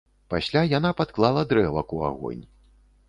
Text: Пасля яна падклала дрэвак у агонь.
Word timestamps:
Пасля 0.33 0.63
яна 0.77 0.91
падклала 1.01 1.43
дрэвак 1.53 1.95
у 1.99 2.01
агонь. 2.09 2.43